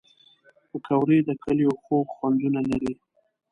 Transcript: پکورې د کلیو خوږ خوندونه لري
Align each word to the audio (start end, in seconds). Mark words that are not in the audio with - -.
پکورې 0.69 1.17
د 1.27 1.29
کلیو 1.43 1.71
خوږ 1.83 2.07
خوندونه 2.15 2.61
لري 2.69 2.93